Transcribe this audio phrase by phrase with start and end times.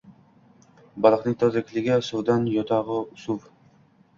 [1.05, 3.47] Baliqning tirikligi suvdan, yotog‘i- suv